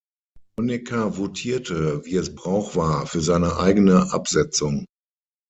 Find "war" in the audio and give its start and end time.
2.75-3.05